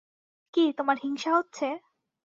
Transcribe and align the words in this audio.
কি, 0.53 0.63
তোমার 0.77 0.97
হিংসা 1.03 1.31
হচ্ছে? 1.37 1.67